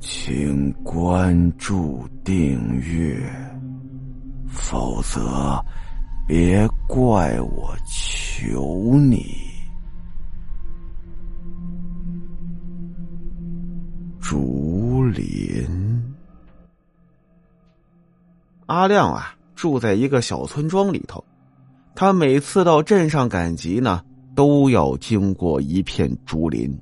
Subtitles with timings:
[0.00, 3.20] 请关注订阅，
[4.48, 5.62] 否则
[6.26, 9.26] 别怪我求你。
[14.18, 15.66] 竹林，
[18.64, 21.22] 阿亮啊，住在一个小村庄里头。
[21.94, 24.02] 他每次到镇上赶集呢，
[24.34, 26.74] 都要经过一片竹林。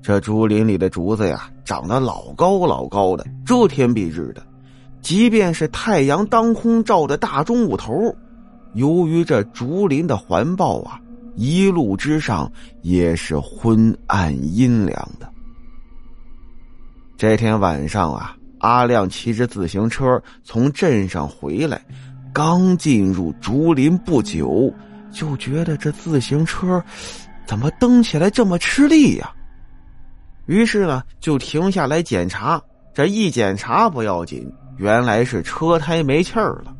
[0.00, 4.42] 这竹林里的竹子呀，长得老高老高的，遮天蔽日的。
[5.00, 8.14] 即便是太阳当空照的大中午头，
[8.74, 11.00] 由于这竹林的环抱啊，
[11.34, 12.50] 一路之上
[12.82, 15.28] 也是昏暗阴凉的。
[17.16, 21.84] 这天晚上啊，阿亮骑着自行车从镇上回来，
[22.32, 24.72] 刚进入竹林不久，
[25.10, 26.82] 就觉得这自行车
[27.44, 29.32] 怎么蹬起来这么吃力呀？
[30.46, 32.60] 于是呢，就停下来检查。
[32.94, 36.74] 这一检查不要紧，原来是车胎没气儿了。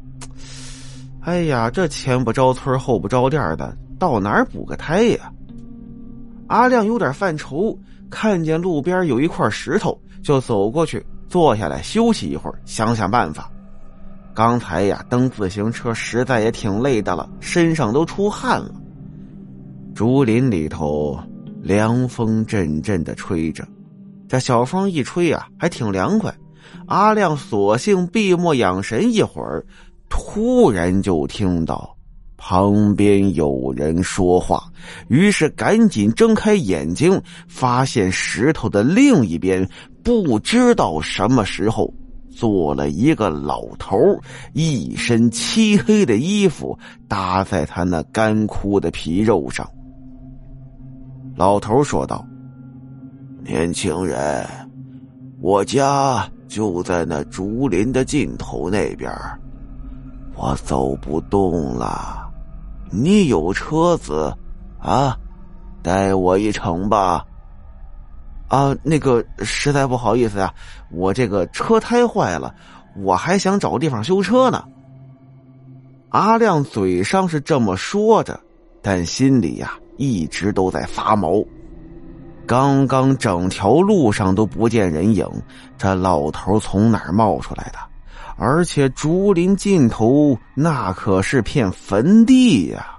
[1.21, 5.33] 哎呀，这前不着村后不着店的，到哪儿补个胎呀？
[6.49, 7.79] 阿亮有点犯愁，
[8.11, 13.51] 看见路边有一块石头，就走过去坐下来休息一会儿，想想办法。
[14.35, 18.75] 刚才呀，蹬自行车实在也挺累的了，身上都出汗了。
[19.95, 21.19] 竹林里头。
[21.63, 23.65] 凉风阵阵的吹着，
[24.29, 26.35] 这小风一吹啊，还挺凉快。
[26.87, 29.65] 阿亮索性闭目养神一会儿，
[30.09, 31.97] 突然就听到
[32.37, 34.65] 旁边有人说话，
[35.07, 39.67] 于是赶紧睁开眼睛，发现石头的另一边，
[40.03, 41.95] 不知道什么时候
[42.29, 43.97] 坐了一个老头，
[44.53, 46.77] 一身漆黑的衣服
[47.07, 49.65] 搭在他那干枯的皮肉上。
[51.35, 52.25] 老头说道
[53.43, 54.47] ：“年轻人，
[55.41, 59.11] 我家就在那竹林的尽头那边，
[60.35, 62.31] 我走不动了。
[62.91, 64.37] 你有车子
[64.79, 65.17] 啊？
[65.83, 67.25] 带我一程吧。
[68.49, 70.53] 啊，那个实在不好意思呀，
[70.91, 72.55] 我这个车胎坏了，
[72.97, 74.63] 我还想找个地方修车呢。”
[76.11, 78.39] 阿亮嘴上是这么说着，
[78.83, 79.73] 但心里呀。
[79.97, 81.45] 一直都在发毛，
[82.47, 85.27] 刚刚整条路上都不见人影，
[85.77, 87.79] 这老头从哪儿冒出来的？
[88.37, 92.99] 而且竹林尽头那可是片坟地呀！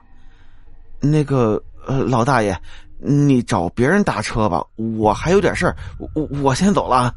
[1.01, 2.57] 那个呃，老大爷，
[2.99, 5.75] 你找别人搭车吧，我还有点事儿，
[6.13, 7.13] 我我先走了。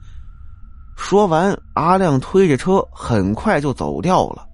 [0.96, 4.45] 说完，阿亮推着车很快就走掉了。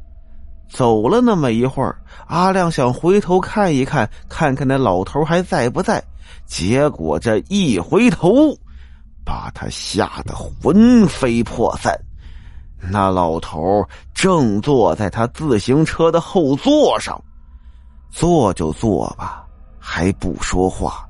[0.73, 6.03] 走了那么一会儿，阿亮想回头看一看，看看那老头还在不在。
[6.47, 8.57] 结果这一回头，
[9.23, 11.95] 把他吓得魂飞魄散。
[12.91, 17.23] 那老头正坐在他自行车的后座上，
[18.11, 19.45] 坐就坐吧，
[19.79, 21.07] 还不说话。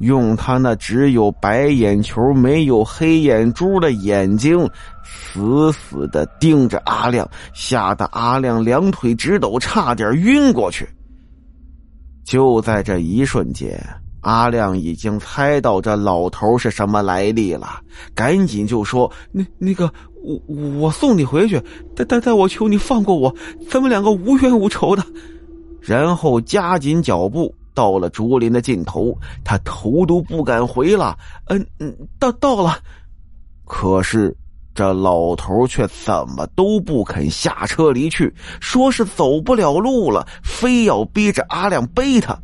[0.00, 4.68] 用他那只有白眼球没有黑眼珠的眼睛，
[5.02, 10.88] 死死的盯着阿亮，吓得阿亮两腿直抖，差点晕过去。
[12.24, 13.82] 就在这一瞬间，
[14.20, 17.80] 阿亮已经猜到这老头是什么来历了，
[18.14, 19.90] 赶紧就说：“那那个，
[20.22, 20.40] 我
[20.78, 21.60] 我送你回去，
[21.96, 23.34] 但但但我求你放过我，
[23.68, 25.04] 咱们两个无冤无仇的。”
[25.80, 27.54] 然后加紧脚步。
[27.78, 31.16] 到了竹林的尽头，他头都不敢回了。
[31.46, 32.76] 嗯嗯，到到了，
[33.64, 34.36] 可是
[34.74, 42.36] 这老头却怎么都不肯下车离去，说是走不了路了，非要逼着阿亮背他。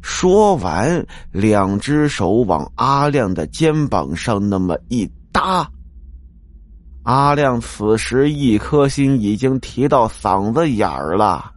[0.00, 5.70] 说完，两只手往阿亮的肩膀上那么一搭。
[7.02, 11.52] 阿亮此时一颗心已经提到嗓子眼儿了。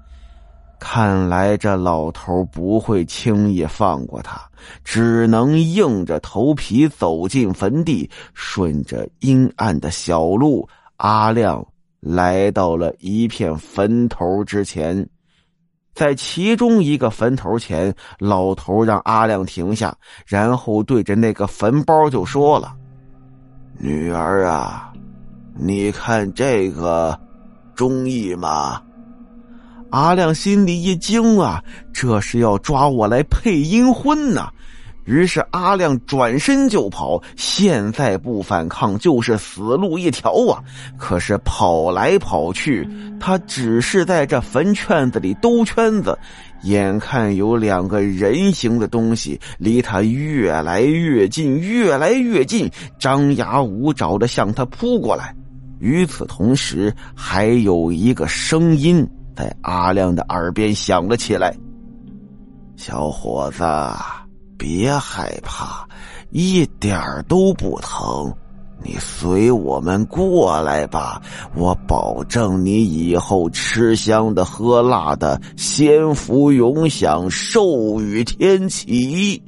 [0.86, 4.42] 看来这老头不会轻易放过他，
[4.84, 8.08] 只能硬着头皮走进坟地。
[8.34, 11.66] 顺着阴暗的小路，阿亮
[12.02, 15.08] 来到了一片坟头之前。
[15.96, 19.96] 在其中一个坟头前，老头让阿亮停下，
[20.26, 22.76] 然后对着那个坟包就说了
[23.80, 24.92] ：“女儿啊，
[25.58, 27.18] 你看这个
[27.74, 28.82] 中意吗？”
[29.94, 31.64] 阿亮心里一惊啊，
[31.94, 34.50] 这是要抓我来配阴婚呢！
[35.06, 40.58] 于是阿亮转身就跑，现在不反抗就是死路一条啊！
[40.98, 46.18] 可是跑来跑去，他只是在这坟圈子里兜圈子，
[46.64, 52.68] 眼看有两个人形的东西离他越来越近，越来越近，
[52.98, 55.36] 张牙舞爪的向他扑过来。
[55.78, 61.56] 与此同时，还有一个声音在阿亮的耳边响了起来
[62.78, 63.64] ：“小伙子，
[64.58, 65.88] 别害怕，
[66.32, 68.34] 一点都不疼。”
[68.86, 71.22] 你随我们过来吧，
[71.56, 79.42] 我保证你以后吃香的喝辣的，仙福永享，寿与天齐。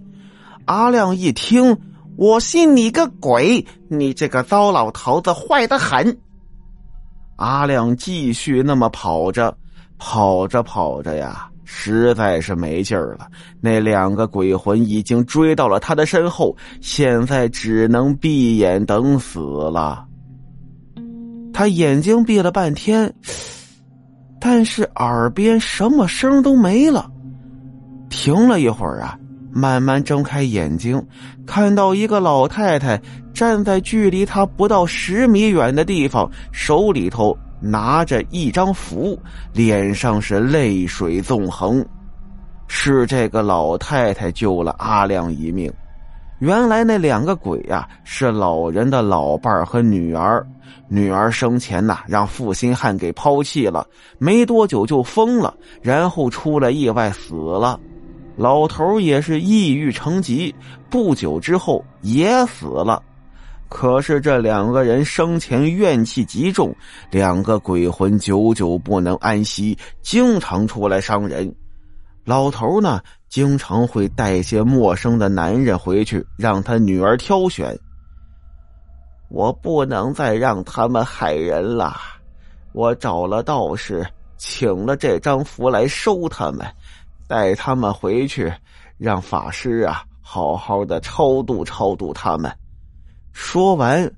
[0.64, 1.78] 阿亮一听，
[2.16, 3.66] 我信你个鬼！
[3.90, 6.18] 你这个糟老头子，坏的很。
[7.36, 9.58] 阿亮继续那么跑着，
[9.98, 11.50] 跑着跑着呀。
[11.68, 13.28] 实在是没劲儿了，
[13.60, 20.06] 那两个鬼魂已经追到了他的身后，现在只能闭眼等死了。
[21.52, 23.12] 他眼睛闭了半天，
[24.40, 27.10] 但是耳边什么声都没了。
[28.12, 29.18] 停了一会儿啊，
[29.52, 31.04] 慢慢睁开眼睛，
[31.48, 33.02] 看到一个老太太
[33.34, 37.36] 站在距离他不到十米远的地方，手里头。
[37.60, 39.18] 拿着一张符，
[39.54, 41.86] 脸上是泪水纵横。
[42.68, 45.72] 是这个老太太救了阿亮一命。
[46.40, 50.46] 原来那两个鬼呀，是老人的老伴儿和女儿。
[50.88, 53.88] 女儿生前呐，让负心汉给抛弃了，
[54.18, 57.80] 没多久就疯了，然后出了意外死了。
[58.36, 60.54] 老头也是抑郁成疾，
[60.90, 63.02] 不久之后也死了。
[63.68, 66.74] 可是这两个人生前怨气极重，
[67.12, 71.54] 两个鬼魂久久不能安息，经常出来伤人。
[72.24, 77.78] 老头呢，经常会带些陌生的男人回去，让他女儿挑选。
[79.30, 81.98] 我不能再让他们害人了，
[82.72, 84.06] 我找了道士，
[84.38, 86.66] 请了这张符来收他们，
[87.28, 88.52] 带他们回去，
[88.98, 92.52] 让法师啊好好的超度超度他们。
[93.36, 94.10] 说完，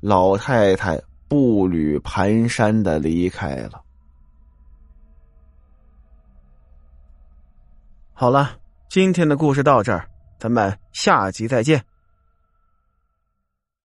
[0.00, 3.82] 老太太步履蹒跚的离开了。
[8.12, 8.58] 好了，
[8.90, 10.06] 今天的故事到这儿，
[10.38, 11.82] 咱们下集再见。